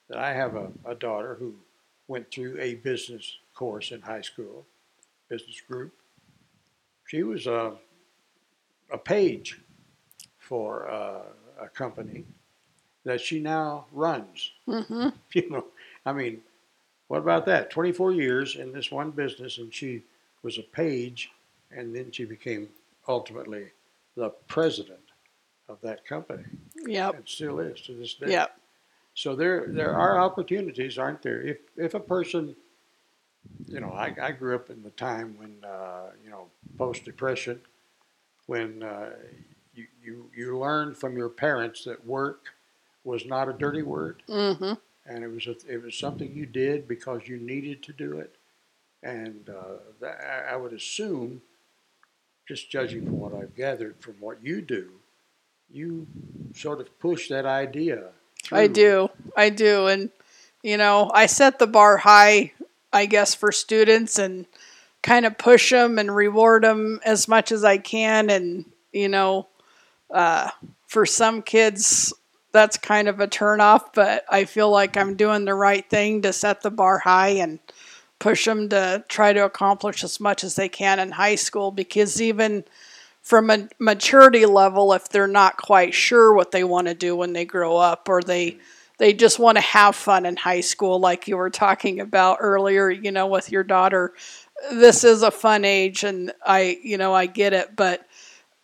that 0.08 0.18
I 0.18 0.32
have 0.34 0.56
a, 0.56 0.70
a 0.84 0.94
daughter 0.94 1.36
who 1.38 1.54
went 2.08 2.30
through 2.30 2.58
a 2.60 2.74
business 2.76 3.38
course 3.54 3.92
in 3.92 4.00
high 4.00 4.20
school, 4.22 4.66
business 5.28 5.60
group 5.60 5.92
she 7.06 7.22
was 7.22 7.46
a, 7.46 7.74
a 8.90 8.98
page 8.98 9.60
for 10.38 10.88
uh, 10.88 11.22
a 11.60 11.68
company 11.68 12.24
that 13.04 13.20
she 13.20 13.40
now 13.40 13.86
runs. 13.92 14.52
hmm 14.66 15.08
You 15.34 15.50
know, 15.50 15.64
I 16.06 16.12
mean, 16.12 16.40
what 17.08 17.18
about 17.18 17.46
that? 17.46 17.70
24 17.70 18.12
years 18.12 18.56
in 18.56 18.72
this 18.72 18.90
one 18.90 19.10
business, 19.10 19.58
and 19.58 19.72
she 19.72 20.02
was 20.42 20.58
a 20.58 20.62
page, 20.62 21.30
and 21.70 21.94
then 21.94 22.10
she 22.10 22.24
became 22.24 22.68
ultimately 23.08 23.66
the 24.16 24.30
president 24.48 24.98
of 25.68 25.80
that 25.82 26.06
company. 26.06 26.44
Yep. 26.86 27.14
It 27.20 27.28
still 27.28 27.58
is 27.60 27.80
to 27.82 27.94
this 27.94 28.14
day. 28.14 28.30
Yep. 28.30 28.56
So 29.14 29.36
there 29.36 29.66
there 29.68 29.94
are 29.94 30.20
opportunities, 30.20 30.98
aren't 30.98 31.22
there? 31.22 31.40
If 31.40 31.58
if 31.76 31.94
a 31.94 32.00
person, 32.00 32.56
you 33.68 33.80
know, 33.80 33.90
I, 33.92 34.14
I 34.20 34.32
grew 34.32 34.54
up 34.54 34.70
in 34.70 34.82
the 34.82 34.90
time 34.90 35.36
when 35.38 35.64
uh, 35.64 36.10
you 36.24 36.30
know 36.30 36.48
post 36.78 37.04
depression, 37.04 37.60
when 38.46 38.82
uh, 38.82 39.10
you 39.74 39.86
you 40.04 40.30
you 40.36 40.58
learned 40.58 40.96
from 40.96 41.16
your 41.16 41.28
parents 41.28 41.84
that 41.84 42.04
work 42.06 42.54
was 43.04 43.24
not 43.26 43.48
a 43.48 43.52
dirty 43.52 43.82
word, 43.82 44.22
Mm-hmm. 44.28 44.72
and 45.06 45.24
it 45.24 45.28
was 45.28 45.46
a, 45.46 45.54
it 45.72 45.82
was 45.82 45.96
something 45.96 46.32
you 46.34 46.46
did 46.46 46.88
because 46.88 47.28
you 47.28 47.36
needed 47.36 47.82
to 47.84 47.92
do 47.92 48.18
it, 48.18 48.34
and 49.02 49.48
uh, 49.48 49.78
that, 50.00 50.18
I- 50.20 50.54
I 50.54 50.56
would 50.56 50.72
assume, 50.72 51.42
just 52.48 52.70
judging 52.70 53.04
from 53.04 53.20
what 53.20 53.34
I've 53.34 53.54
gathered 53.54 53.96
from 54.00 54.14
what 54.20 54.42
you 54.42 54.60
do, 54.60 54.90
you 55.70 56.06
sort 56.54 56.80
of 56.80 56.98
push 56.98 57.28
that 57.28 57.46
idea. 57.46 58.08
I 58.52 58.66
do. 58.66 59.10
I 59.36 59.50
do. 59.50 59.86
And, 59.86 60.10
you 60.62 60.76
know, 60.76 61.10
I 61.14 61.26
set 61.26 61.58
the 61.58 61.66
bar 61.66 61.96
high, 61.96 62.52
I 62.92 63.06
guess, 63.06 63.34
for 63.34 63.52
students 63.52 64.18
and 64.18 64.46
kind 65.02 65.26
of 65.26 65.38
push 65.38 65.70
them 65.70 65.98
and 65.98 66.14
reward 66.14 66.64
them 66.64 67.00
as 67.04 67.28
much 67.28 67.52
as 67.52 67.64
I 67.64 67.78
can. 67.78 68.30
And, 68.30 68.64
you 68.92 69.08
know, 69.08 69.48
uh, 70.10 70.50
for 70.86 71.06
some 71.06 71.42
kids, 71.42 72.12
that's 72.52 72.76
kind 72.76 73.08
of 73.08 73.18
a 73.18 73.26
turnoff, 73.26 73.92
but 73.94 74.24
I 74.28 74.44
feel 74.44 74.70
like 74.70 74.96
I'm 74.96 75.16
doing 75.16 75.44
the 75.44 75.54
right 75.54 75.88
thing 75.90 76.22
to 76.22 76.32
set 76.32 76.62
the 76.62 76.70
bar 76.70 77.00
high 77.00 77.30
and 77.30 77.58
push 78.20 78.44
them 78.44 78.68
to 78.68 79.04
try 79.08 79.32
to 79.32 79.44
accomplish 79.44 80.04
as 80.04 80.20
much 80.20 80.44
as 80.44 80.54
they 80.54 80.68
can 80.68 81.00
in 81.00 81.10
high 81.10 81.34
school 81.34 81.72
because 81.72 82.22
even 82.22 82.64
from 83.24 83.48
a 83.48 83.66
maturity 83.78 84.44
level 84.44 84.92
if 84.92 85.08
they're 85.08 85.26
not 85.26 85.56
quite 85.56 85.94
sure 85.94 86.32
what 86.34 86.50
they 86.50 86.62
want 86.62 86.86
to 86.86 86.94
do 86.94 87.16
when 87.16 87.32
they 87.32 87.46
grow 87.46 87.76
up 87.76 88.08
or 88.08 88.22
they 88.22 88.58
they 88.98 89.12
just 89.12 89.40
want 89.40 89.56
to 89.56 89.62
have 89.62 89.96
fun 89.96 90.24
in 90.26 90.36
high 90.36 90.60
school 90.60 91.00
like 91.00 91.26
you 91.26 91.36
were 91.36 91.50
talking 91.50 91.98
about 91.98 92.36
earlier 92.40 92.88
you 92.90 93.10
know 93.10 93.26
with 93.26 93.50
your 93.50 93.64
daughter. 93.64 94.12
This 94.70 95.02
is 95.02 95.22
a 95.22 95.30
fun 95.30 95.64
age 95.64 96.04
and 96.04 96.32
i 96.46 96.78
you 96.82 96.98
know 96.98 97.12
i 97.14 97.26
get 97.26 97.54
it 97.54 97.74
but 97.74 98.06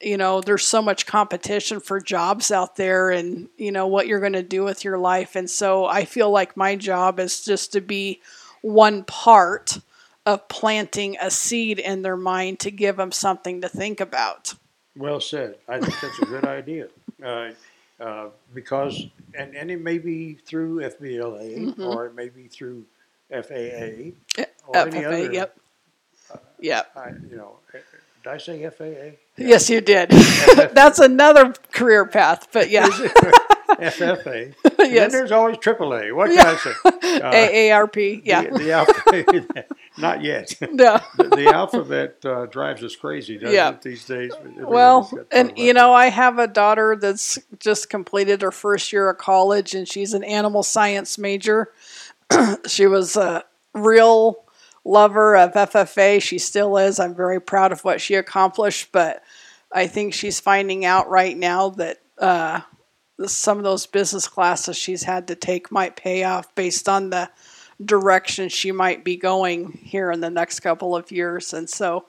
you 0.01 0.19
know 0.19 0.41
there's 0.43 0.67
so 0.67 0.83
much 0.83 1.07
competition 1.07 1.81
for 1.81 1.99
jobs 1.99 2.51
out 2.51 2.77
there 2.77 3.11
and 3.11 3.49
you 3.57 3.73
know 3.73 3.87
what 3.87 4.07
you're 4.07 4.21
going 4.21 4.35
to 4.35 4.43
do 4.43 4.63
with 4.63 4.85
your 4.85 4.99
life. 4.99 5.37
And 5.37 5.49
so 5.49 5.87
i 5.87 6.05
feel 6.05 6.31
like 6.31 6.57
my 6.57 6.77
job 6.77 7.19
is 7.19 7.43
just 7.45 7.73
to 7.73 7.81
be 7.81 8.21
one 8.61 9.05
part 9.05 9.79
of 10.27 10.49
planting 10.49 11.17
a 11.21 11.31
seed 11.31 11.79
in 11.79 12.03
their 12.03 12.17
mind 12.17 12.61
to 12.61 12.71
give 12.71 12.97
them 12.97 13.11
something 13.13 13.61
to 13.63 13.69
think 13.69 14.01
about 14.01 14.55
Well 14.97 15.21
said. 15.21 15.57
I 15.69 15.79
think 15.81 15.95
that's 16.01 16.19
a 16.19 16.27
good 16.27 16.45
idea. 16.45 16.89
Uh, 17.23 17.51
uh, 18.01 18.29
because, 18.55 19.07
and, 19.35 19.55
and 19.55 19.71
it 19.71 19.81
may 19.81 19.99
be 19.99 20.35
through 20.35 20.81
FBLA 20.81 21.75
Mhm. 21.75 21.87
or 21.87 22.07
it 22.07 22.15
may 22.15 22.29
be 22.29 22.49
through 22.49 22.85
FAA 23.31 24.13
or 24.67 24.77
any 24.77 25.05
other. 25.05 25.33
yep 25.33 25.57
yep 26.61 26.91
I, 26.97 27.11
you 27.31 27.37
know, 27.37 27.57
eh, 27.75 27.79
did 28.23 28.33
I 28.33 28.37
say 28.39 28.63
FAA? 28.71 29.17
yes 29.37 29.69
you 29.71 29.81
did 29.81 30.11
that's 30.73 30.99
another 30.99 31.53
career 31.73 32.05
path 32.07 32.49
but 32.53 32.69
yeah 32.71 32.89
FFA. 33.79 34.55
And 34.81 34.97
then 34.97 35.11
there's 35.11 35.31
always 35.33 35.59
AAA. 35.59 36.15
What 36.17 36.31
can 36.31 36.47
I 36.47 36.57
say? 36.57 36.73
Uh, 37.21 37.33
aarp 37.33 38.23
yeah 38.25 38.43
The, 38.43 38.59
the 38.59 38.73
alphabet, 38.73 39.71
not 39.99 40.23
yet. 40.23 40.55
no 40.61 40.99
The, 41.17 41.29
the 41.29 41.47
alphabet 41.49 42.17
uh, 42.25 42.47
drives 42.47 42.83
us 42.83 42.97
crazy, 42.97 43.37
doesn't 43.37 43.55
Yeah. 43.55 43.71
it, 43.71 43.83
these 43.83 44.05
days? 44.07 44.33
Well, 44.57 45.11
and 45.31 45.53
you 45.59 45.75
know, 45.75 45.93
I 45.93 46.07
have 46.07 46.39
a 46.39 46.47
daughter 46.47 46.97
that's 46.99 47.39
just 47.59 47.91
completed 47.91 48.41
her 48.43 48.51
first 48.51 48.91
year 48.93 49.11
of 49.11 49.19
college, 49.19 49.75
and 49.75 49.87
she's 49.87 50.15
an 50.15 50.25
animal 50.25 50.63
science 50.63 51.19
major. 51.19 51.71
she 52.67 52.87
was 52.87 53.17
a 53.17 53.45
real 53.75 54.45
lover 54.85 55.37
of 55.37 55.53
FFA. 55.53 56.23
She 56.23 56.39
still 56.39 56.77
is. 56.79 56.99
I'm 56.99 57.15
very 57.15 57.41
proud 57.41 57.71
of 57.73 57.85
what 57.85 58.01
she 58.01 58.15
accomplished, 58.15 58.89
but 58.93 59.23
I 59.71 59.87
think 59.87 60.15
she's 60.15 60.41
finding 60.41 60.85
out 60.87 61.11
right 61.11 61.37
now 61.37 61.69
that 61.71 61.99
uh, 62.19 62.61
some 63.29 63.59
of 63.59 63.65
those 63.65 63.87
business 63.87 64.27
classes 64.27 64.77
she's 64.77 65.03
had 65.03 65.29
to 65.29 65.35
take 65.35 65.71
might 65.71 65.97
pay 65.97 66.25
off 66.25 66.55
based 66.55 66.89
on 66.89 67.11
the 67.11 67.31
direction 67.85 68.49
she 68.49 68.73
might 68.73 69.05
be 69.05 69.17
going 69.17 69.73
here 69.73 70.11
in 70.11 70.21
the 70.21 70.31
next 70.31 70.61
couple 70.61 70.95
of 70.95 71.11
years. 71.11 71.53
And 71.53 71.69
so 71.69 72.07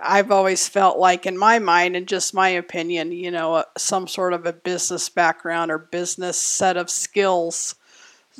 I've 0.00 0.30
always 0.30 0.68
felt 0.68 0.98
like, 0.98 1.26
in 1.26 1.36
my 1.36 1.58
mind, 1.58 1.96
and 1.96 2.06
just 2.06 2.34
my 2.34 2.48
opinion, 2.50 3.12
you 3.12 3.30
know, 3.30 3.54
uh, 3.54 3.64
some 3.76 4.06
sort 4.06 4.32
of 4.32 4.46
a 4.46 4.52
business 4.52 5.08
background 5.08 5.70
or 5.70 5.78
business 5.78 6.38
set 6.38 6.76
of 6.76 6.88
skills 6.88 7.74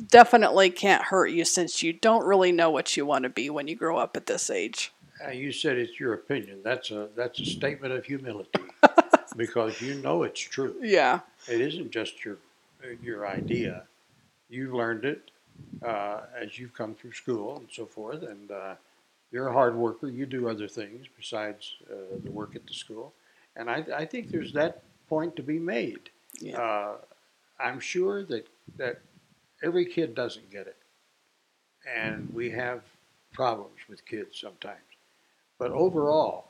definitely 0.07 0.69
can't 0.69 1.03
hurt 1.03 1.27
you 1.27 1.43
since 1.43 1.83
you 1.83 1.91
don't 1.91 2.25
really 2.25 2.53
know 2.53 2.69
what 2.69 2.95
you 2.95 3.05
want 3.05 3.23
to 3.23 3.29
be 3.29 3.49
when 3.49 3.67
you 3.67 3.75
grow 3.75 3.97
up 3.97 4.15
at 4.15 4.25
this 4.25 4.49
age. 4.49 4.93
Uh, 5.25 5.31
you 5.31 5.51
said 5.51 5.77
it's 5.77 5.99
your 5.99 6.13
opinion. 6.13 6.61
That's 6.63 6.91
a 6.91 7.09
that's 7.13 7.41
a 7.41 7.45
statement 7.45 7.91
of 7.91 8.05
humility 8.05 8.61
because 9.35 9.81
you 9.81 9.95
know 9.95 10.23
it's 10.23 10.39
true. 10.39 10.75
Yeah. 10.81 11.21
It 11.47 11.61
isn't 11.61 11.91
just 11.91 12.23
your 12.23 12.37
your 13.01 13.27
idea. 13.27 13.83
You've 14.49 14.73
learned 14.73 15.05
it 15.05 15.31
uh, 15.83 16.21
as 16.37 16.57
you've 16.57 16.73
come 16.73 16.95
through 16.95 17.13
school 17.13 17.57
and 17.57 17.67
so 17.71 17.85
forth, 17.85 18.23
and 18.23 18.51
uh, 18.51 18.75
you're 19.31 19.47
a 19.47 19.53
hard 19.53 19.75
worker. 19.75 20.07
You 20.09 20.25
do 20.25 20.49
other 20.49 20.67
things 20.67 21.07
besides 21.17 21.75
uh, 21.91 22.17
the 22.23 22.31
work 22.31 22.55
at 22.55 22.65
the 22.65 22.73
school, 22.73 23.13
and 23.55 23.69
I, 23.69 23.85
I 23.95 24.05
think 24.05 24.31
there's 24.31 24.53
that 24.53 24.83
point 25.07 25.35
to 25.35 25.43
be 25.43 25.59
made. 25.59 26.09
Yeah. 26.39 26.59
Uh, 26.59 26.95
I'm 27.59 27.79
sure 27.79 28.23
that 28.25 28.47
that 28.77 29.01
every 29.61 29.85
kid 29.85 30.15
doesn't 30.15 30.49
get 30.49 30.67
it, 30.67 30.77
and 31.87 32.29
we 32.33 32.49
have 32.51 32.81
problems 33.33 33.79
with 33.87 34.05
kids 34.05 34.39
sometimes. 34.39 34.79
But 35.57 35.71
overall, 35.71 36.45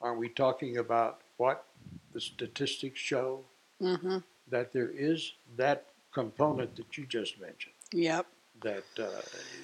aren't 0.00 0.18
we 0.18 0.28
talking 0.28 0.78
about 0.78 1.20
what 1.36 1.64
the 2.12 2.20
statistics 2.20 2.98
show 3.00 3.44
Mm-hmm. 3.82 4.18
that 4.50 4.74
there 4.74 4.90
is 4.90 5.32
that 5.56 5.86
component 6.12 6.76
that 6.76 6.98
you 6.98 7.06
just 7.06 7.40
mentioned 7.40 7.72
Yep. 7.92 8.26
that 8.62 8.84
uh, 8.98 9.08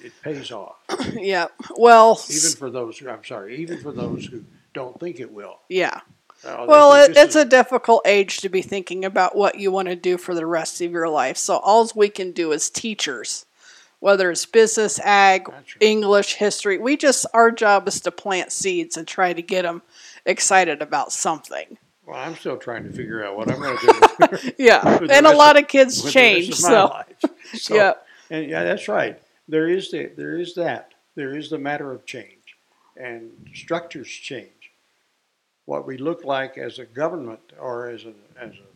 it 0.03 0.11
pays 0.23 0.51
off, 0.51 0.77
Yep. 1.13 1.51
Well. 1.77 2.19
even 2.31 2.51
for 2.57 2.71
those 2.71 2.97
who 2.97 3.09
I'm 3.09 3.23
sorry, 3.23 3.57
even 3.57 3.77
for 3.79 3.91
those 3.91 4.25
who 4.25 4.43
don't 4.73 4.99
think 4.99 5.19
it 5.19 5.31
will. 5.31 5.59
yeah. 5.69 6.01
Uh, 6.43 6.65
Well, 6.67 6.93
it, 7.03 7.15
it's 7.15 7.35
a 7.35 7.45
difficult 7.45 8.01
age 8.07 8.37
to 8.37 8.49
be 8.49 8.61
thinking 8.63 9.05
about 9.05 9.35
what 9.35 9.59
you 9.59 9.71
want 9.71 9.87
to 9.89 9.95
do 9.95 10.17
for 10.17 10.33
the 10.33 10.45
rest 10.45 10.81
of 10.81 10.91
your 10.91 11.09
life. 11.09 11.37
So 11.37 11.57
all 11.57 11.87
we 11.95 12.09
can 12.09 12.31
do 12.31 12.53
as 12.53 12.69
teachers, 12.69 13.45
whether 13.99 14.29
it's 14.31 14.45
business, 14.47 14.99
ag, 14.99 15.47
right. 15.49 15.63
English, 15.79 16.35
history, 16.35 16.77
we 16.79 16.95
just 16.97 17.25
our 17.35 17.51
job 17.51 17.87
is 17.87 17.99
to 18.01 18.11
plant 18.11 18.51
seeds 18.51 18.97
and 18.97 19.07
try 19.07 19.33
to 19.33 19.41
get 19.41 19.61
them 19.63 19.81
excited 20.25 20.81
about 20.81 21.11
something. 21.11 21.77
Well, 22.07 22.17
I'm 22.17 22.35
still 22.37 22.57
trying 22.57 22.85
to 22.85 22.91
figure 22.91 23.23
out 23.25 23.35
what 23.35 23.51
I'm 23.51 23.59
going 23.59 23.77
to 23.77 23.85
do. 24.41 24.53
Yeah, 24.57 24.97
and 25.11 25.27
a 25.27 25.35
lot 25.35 25.57
of- 25.57 25.67
kids 25.67 25.97
with 26.03 26.13
the 26.13 26.19
rest 26.19 26.35
change. 26.37 26.49
of 26.49 26.55
So. 26.55 27.03
So- 27.53 27.75
yeah, 27.75 27.93
And 28.29 28.49
yeah, 28.49 28.63
that's 28.63 28.87
right. 28.87 29.21
There 29.47 29.67
is 29.67 29.91
the, 29.91 30.11
there 30.15 30.37
is 30.37 30.55
that. 30.55 30.93
There 31.15 31.35
is 31.37 31.49
the 31.49 31.57
matter 31.57 31.91
of 31.91 32.05
change, 32.05 32.55
and 32.95 33.31
structures 33.53 34.07
change. 34.07 34.71
What 35.65 35.85
we 35.87 35.97
look 35.97 36.23
like 36.23 36.57
as 36.57 36.79
a 36.79 36.85
government 36.85 37.41
or 37.59 37.89
as 37.89 38.05
a 38.05 38.13
as 38.39 38.53
a 38.53 38.67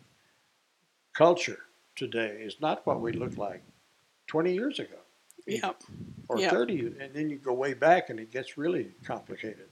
culture 1.14 1.60
today 1.96 2.42
is 2.42 2.56
not 2.60 2.86
what 2.88 3.00
we 3.02 3.12
looked 3.12 3.38
like 3.38 3.62
20 4.28 4.54
years 4.54 4.80
ago 4.80 4.98
yeah, 5.46 5.72
or 6.30 6.40
Yeah. 6.40 6.50
30, 6.50 6.96
and 7.00 7.14
then 7.14 7.30
you 7.30 7.38
go 7.38 7.54
way 7.54 7.74
back 7.74 8.10
and 8.10 8.20
it 8.20 8.32
gets 8.32 8.58
really 8.58 8.92
complicated. 9.04 9.70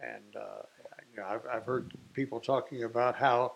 And 0.00 0.36
uh, 0.36 0.62
you 1.14 1.22
know, 1.22 1.28
I've, 1.28 1.42
I've 1.50 1.64
heard 1.64 1.92
people 2.12 2.40
talking 2.40 2.84
about 2.84 3.16
how 3.16 3.52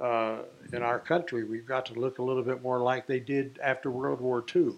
uh, 0.00 0.38
in 0.72 0.82
our 0.82 0.98
country 0.98 1.44
we've 1.44 1.66
got 1.66 1.86
to 1.86 1.94
look 1.94 2.18
a 2.18 2.22
little 2.22 2.42
bit 2.42 2.62
more 2.62 2.80
like 2.80 3.06
they 3.06 3.20
did 3.20 3.58
after 3.62 3.90
World 3.90 4.20
War 4.20 4.44
II. 4.54 4.72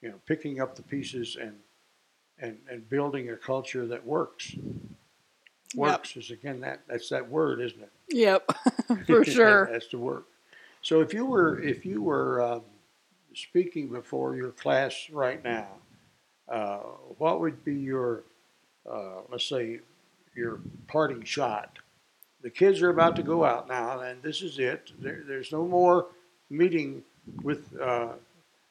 You 0.00 0.08
know, 0.08 0.20
picking 0.26 0.60
up 0.60 0.74
the 0.74 0.82
pieces 0.82 1.36
and 1.40 1.54
and 2.38 2.58
and 2.68 2.88
building 2.88 3.30
a 3.30 3.36
culture 3.36 3.86
that 3.86 4.04
works. 4.04 4.56
Works 5.74 6.16
is 6.16 6.30
again 6.30 6.60
that 6.60 6.80
that's 6.88 7.08
that 7.10 7.28
word, 7.28 7.60
isn't 7.60 7.80
it? 7.80 7.92
yep, 8.08 8.50
for 9.06 9.24
sure. 9.24 9.68
That's 9.70 9.88
the 9.88 9.98
word. 9.98 10.24
So 10.80 11.00
if 11.00 11.14
you 11.14 11.24
were 11.24 11.60
if 11.62 11.86
you 11.86 12.02
were 12.02 12.42
um, 12.42 12.62
speaking 13.34 13.88
before 13.88 14.34
your 14.34 14.50
class 14.50 15.08
right 15.10 15.42
now, 15.44 15.68
uh, 16.48 16.78
what 17.18 17.40
would 17.40 17.64
be 17.64 17.74
your 17.74 18.24
uh, 18.90 19.20
let's 19.30 19.48
say 19.48 19.80
your 20.34 20.60
parting 20.88 21.22
shot? 21.24 21.78
The 22.42 22.50
kids 22.50 22.82
are 22.82 22.90
about 22.90 23.16
to 23.16 23.22
go 23.22 23.44
out 23.44 23.68
now, 23.68 24.00
and 24.00 24.22
this 24.22 24.42
is 24.42 24.58
it. 24.58 24.90
There, 24.98 25.22
there's 25.26 25.52
no 25.52 25.66
more 25.66 26.06
meeting 26.50 27.02
with 27.42 27.68
uh, 27.80 28.08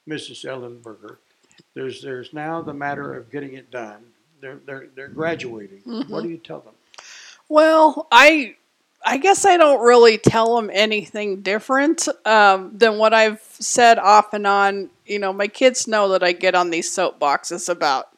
Mrs. 0.08 0.46
Ellenberger. 0.46 1.18
There's 1.74 2.01
there's 2.01 2.34
now 2.34 2.62
the 2.62 2.74
matter 2.74 3.13
of 3.13 3.32
getting 3.32 3.53
it 3.53 3.72
done. 3.72 4.03
They're 4.41 4.60
they're 4.65 4.88
they're 4.96 5.08
graduating. 5.08 5.82
What 6.10 6.24
do 6.24 6.30
you 6.30 6.38
tell 6.38 6.60
them? 6.60 6.74
Well, 7.48 8.08
I 8.12 8.56
I 9.06 9.18
guess 9.18 9.46
I 9.46 9.58
don't 9.58 9.82
really 9.82 10.18
tell 10.18 10.56
them 10.56 10.70
anything 10.72 11.41
different 11.41 12.08
um, 12.25 12.77
than 12.77 12.98
what 12.98 13.13
I've 13.13 13.41
said 13.41 14.00
off 14.00 14.34
and 14.34 14.46
on. 14.46 14.89
You 15.06 15.20
know, 15.20 15.34
my 15.34 15.48
kids 15.48 15.88
know 15.88 16.10
that 16.10 16.24
I 16.24 16.34
get 16.34 16.56
on 16.56 16.70
these 16.70 16.96
soapboxes 16.96 17.70
about 17.70 18.10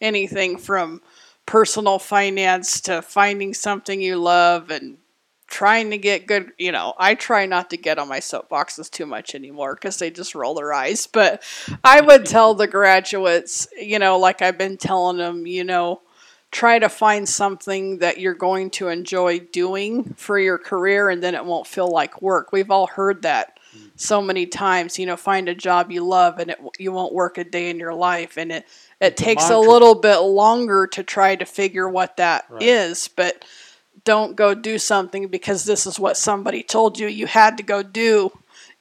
anything 0.00 0.56
from 0.56 1.02
personal 1.46 1.98
finance 1.98 2.80
to 2.82 3.02
finding 3.02 3.54
something 3.54 4.00
you 4.00 4.16
love 4.16 4.70
and 4.70 4.98
trying 5.46 5.90
to 5.90 5.98
get 5.98 6.26
good. 6.26 6.52
You 6.58 6.72
know, 6.72 6.94
I 6.96 7.14
try 7.14 7.44
not 7.46 7.70
to 7.70 7.76
get 7.76 7.98
on 7.98 8.08
my 8.08 8.20
soapboxes 8.20 8.90
too 8.90 9.04
much 9.04 9.34
anymore 9.34 9.74
because 9.74 9.98
they 9.98 10.10
just 10.10 10.34
roll 10.34 10.54
their 10.54 10.72
eyes. 10.72 11.06
But 11.06 11.42
I 11.84 12.00
would 12.00 12.24
tell 12.24 12.54
the 12.54 12.68
graduates, 12.68 13.68
you 13.76 13.98
know, 13.98 14.18
like 14.18 14.42
I've 14.42 14.58
been 14.58 14.76
telling 14.76 15.18
them, 15.18 15.46
you 15.46 15.64
know, 15.64 16.02
try 16.50 16.78
to 16.78 16.88
find 16.88 17.28
something 17.28 17.98
that 17.98 18.18
you're 18.18 18.34
going 18.34 18.70
to 18.70 18.88
enjoy 18.88 19.38
doing 19.38 20.14
for 20.14 20.38
your 20.38 20.58
career 20.58 21.08
and 21.10 21.22
then 21.22 21.34
it 21.34 21.44
won't 21.44 21.66
feel 21.66 21.88
like 21.88 22.22
work. 22.22 22.52
We've 22.52 22.70
all 22.70 22.86
heard 22.86 23.22
that 23.22 23.59
so 23.96 24.20
many 24.22 24.46
times, 24.46 24.98
you 24.98 25.06
know, 25.06 25.16
find 25.16 25.48
a 25.48 25.54
job 25.54 25.90
you 25.90 26.04
love 26.04 26.38
and 26.38 26.50
it 26.50 26.58
you 26.78 26.92
won't 26.92 27.12
work 27.12 27.38
a 27.38 27.44
day 27.44 27.70
in 27.70 27.78
your 27.78 27.94
life 27.94 28.36
and 28.36 28.50
it 28.52 28.64
it 29.00 29.12
It's 29.12 29.22
takes 29.22 29.44
a 29.46 29.50
mantra. 29.52 29.70
little 29.70 29.94
bit 29.94 30.18
longer 30.18 30.86
to 30.88 31.02
try 31.02 31.36
to 31.36 31.44
figure 31.44 31.88
what 31.88 32.16
that 32.18 32.46
is, 32.60 33.08
Right. 33.08 33.16
but 33.16 33.44
don't 34.04 34.34
go 34.36 34.54
do 34.54 34.78
something 34.78 35.28
because 35.28 35.64
this 35.64 35.86
is 35.86 35.98
what 36.00 36.16
somebody 36.16 36.62
told 36.62 36.98
you 36.98 37.06
you 37.06 37.26
had 37.26 37.56
to 37.58 37.62
go 37.62 37.82
do 37.82 38.32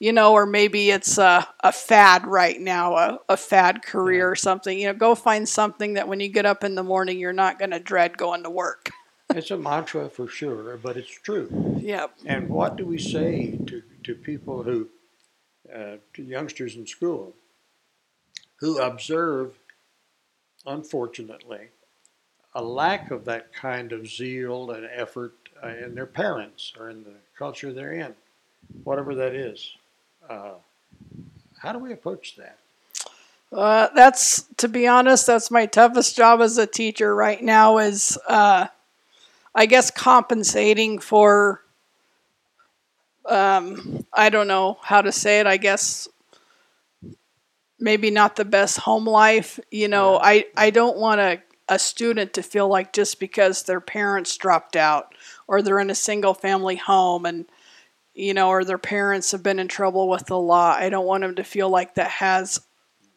you 0.02 0.14
know, 0.14 0.32
or 0.32 0.46
maybe 0.46 0.92
it's 0.92 1.18
a, 1.18 1.46
a 1.60 1.74
fad 1.74 2.26
right 2.26 2.58
now, 2.60 2.96
a, 2.96 3.20
a 3.28 3.36
fad 3.36 3.82
career 3.84 4.32
or 4.32 4.36
something. 4.36 4.80
You 4.80 4.88
know, 4.88 4.94
go 4.94 5.14
find 5.14 5.48
something 5.48 5.96
that 5.96 6.08
when 6.08 6.22
you 6.22 6.30
get 6.30 6.46
up 6.46 6.64
in 6.64 6.76
the 6.76 6.84
morning, 6.84 7.20
you're 7.20 7.34
not 7.34 7.60
going 7.60 7.72
to 7.72 7.80
dread 7.82 8.18
going 8.18 8.44
to 8.44 8.50
work. 8.50 8.92
It's 9.36 9.52
a 9.52 9.58
mantra 9.58 10.08
for 10.10 10.28
sure, 10.30 10.78
but 10.82 10.96
it's 10.96 11.10
true. 11.10 11.50
Yep. 11.82 12.12
And 12.26 12.48
what 12.50 12.76
do 12.78 12.86
we 12.86 12.98
say 12.98 13.58
to, 13.68 13.82
to 14.04 14.16
people 14.16 14.64
who, 14.64 14.88
uh, 15.74 15.98
to 16.14 16.24
youngsters 16.24 16.76
in 16.76 16.86
school, 16.88 17.34
who 18.58 18.80
observe, 18.80 19.58
unfortunately, 20.66 21.68
a 22.56 22.64
lack 22.64 23.12
of 23.12 23.26
that 23.26 23.54
kind 23.54 23.92
of 23.92 24.08
zeal 24.08 24.72
and 24.72 24.88
effort 24.92 25.34
uh, 25.64 25.68
in 25.68 25.96
their 25.96 26.06
parents 26.06 26.74
or 26.80 26.90
in 26.90 27.04
the 27.04 27.16
culture 27.38 27.72
they're 27.72 27.94
in, 27.94 28.14
whatever 28.84 29.16
that 29.16 29.34
is? 29.36 29.76
Uh, 30.30 30.54
how 31.62 31.72
do 31.72 31.80
we 31.80 31.94
approach 31.94 32.36
that? 32.38 32.58
Uh, 33.52 33.88
that's, 33.96 34.44
to 34.58 34.68
be 34.68 34.88
honest, 34.88 35.26
that's 35.26 35.50
my 35.50 35.66
toughest 35.66 36.16
job 36.16 36.42
as 36.42 36.58
a 36.58 36.68
teacher 36.68 37.16
right 37.16 37.42
now 37.42 37.80
is, 37.80 38.18
uh, 38.28 38.68
I 39.56 39.66
guess, 39.66 39.90
compensating 39.90 41.00
for, 41.00 41.62
um, 43.30 44.06
I 44.14 44.30
don't 44.30 44.48
know 44.48 44.78
how 44.82 45.02
to 45.02 45.12
say 45.12 45.40
it, 45.40 45.48
I 45.48 45.58
guess, 45.58 46.08
maybe 47.80 48.12
not 48.12 48.36
the 48.36 48.46
best 48.46 48.78
home 48.78 49.06
life. 49.08 49.60
You 49.72 49.88
know, 49.88 50.14
Yeah. 50.14 50.20
I, 50.24 50.46
I 50.58 50.70
don't 50.70 50.98
want 50.98 51.22
a, 51.22 51.42
a 51.68 51.80
student 51.80 52.34
to 52.34 52.44
feel 52.44 52.68
like 52.68 52.94
just 52.94 53.20
because 53.20 53.64
their 53.64 53.80
parents 53.80 54.36
dropped 54.38 54.76
out 54.76 55.14
or 55.48 55.62
they're 55.62 55.80
in 55.80 55.90
a 55.90 55.96
single 55.96 56.34
family 56.34 56.76
home 56.76 57.26
and, 57.26 57.46
you 58.14 58.34
know, 58.34 58.50
or 58.50 58.66
their 58.66 58.78
parents 58.78 59.32
have 59.32 59.44
been 59.44 59.60
in 59.60 59.68
trouble 59.68 60.10
with 60.10 60.26
the 60.26 60.38
law, 60.40 60.72
I 60.78 60.90
don't 60.90 61.06
want 61.06 61.22
them 61.22 61.36
to 61.36 61.44
feel 61.44 61.70
like 61.70 61.96
that 61.96 62.10
has 62.10 62.60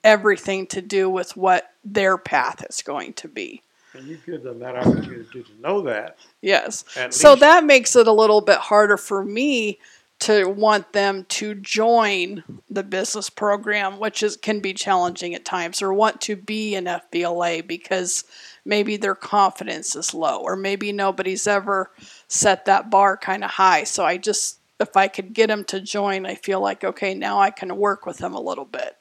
everything 0.05 0.67
to 0.69 0.83
do 0.83 1.09
with 1.09 1.37
what 1.37 1.71
their 1.85 2.19
path 2.19 2.65
is 2.69 2.83
going 2.83 3.15
to 3.15 3.29
be. 3.29 3.63
And 3.95 4.07
you 4.07 4.19
give 4.25 4.43
them 4.43 4.59
that 4.61 4.75
opportunity 4.77 5.43
to 5.43 5.61
know 5.61 5.83
that. 5.83 6.17
Yes. 6.41 6.85
So 7.11 7.31
least- 7.31 7.41
that 7.41 7.65
makes 7.65 7.95
it 7.97 8.07
a 8.07 8.13
little 8.13 8.41
bit 8.41 8.59
harder 8.59 8.97
for 8.97 9.25
me 9.25 9.79
to 10.23 10.45
want 10.45 10.93
them 10.93 11.25
to 11.29 11.53
join 11.57 12.45
the 12.71 12.85
business 12.85 13.29
program, 13.29 13.99
which 13.99 14.23
is 14.23 14.37
can 14.37 14.61
be 14.61 14.73
challenging 14.73 15.35
at 15.35 15.45
times, 15.45 15.83
or 15.83 15.93
want 15.93 16.21
to 16.21 16.37
be 16.37 16.77
an 16.77 16.85
FBLA 16.85 17.67
because 17.67 18.23
maybe 18.65 18.97
their 18.97 19.17
confidence 19.17 19.97
is 19.97 20.15
low, 20.15 20.41
or 20.41 20.55
maybe 20.55 20.93
nobody's 20.93 21.49
ever 21.49 21.91
set 22.29 22.67
that 22.67 22.89
bar 22.89 23.17
kind 23.17 23.43
of 23.43 23.51
high. 23.51 23.83
So 23.83 24.05
I 24.05 24.17
just 24.17 24.61
if 24.79 24.97
I 24.97 25.09
could 25.09 25.33
get 25.33 25.49
them 25.49 25.65
to 25.65 25.81
join, 25.81 26.25
I 26.25 26.37
feel 26.37 26.61
like 26.61 26.85
okay, 26.85 27.15
now 27.15 27.41
I 27.41 27.51
can 27.51 27.77
work 27.77 28.07
with 28.07 28.19
them 28.19 28.35
a 28.35 28.41
little 28.41 28.65
bit. 28.65 28.97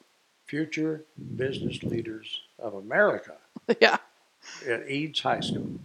Future 0.47 1.05
business 1.35 1.83
leaders 1.83 2.41
of 2.57 2.73
America 2.73 3.37
yeah, 3.79 3.97
at 4.67 4.89
Eads 4.89 5.19
High 5.19 5.41
School. 5.41 5.79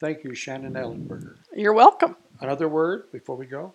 Thank 0.00 0.24
you, 0.24 0.34
Shannon 0.34 0.72
Ellenberger. 0.72 1.36
you're 1.54 1.72
welcome. 1.72 2.16
Another 2.40 2.68
word 2.68 3.12
before 3.12 3.36
we 3.36 3.46
go? 3.46 3.74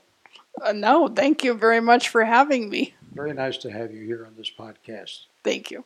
Uh, 0.61 0.73
no, 0.73 1.07
thank 1.07 1.43
you 1.43 1.53
very 1.53 1.79
much 1.79 2.09
for 2.09 2.25
having 2.25 2.69
me. 2.69 2.93
Very 3.13 3.33
nice 3.33 3.57
to 3.57 3.71
have 3.71 3.91
you 3.91 4.03
here 4.05 4.25
on 4.25 4.35
this 4.35 4.51
podcast. 4.51 5.25
Thank 5.43 5.71
you. 5.71 5.85